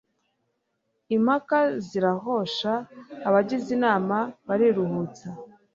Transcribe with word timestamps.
Impaka 1.15 1.59
zirahosha, 1.87 2.73
abagize 3.27 3.67
inama 3.77 4.17
bariruhutsa. 4.47 5.27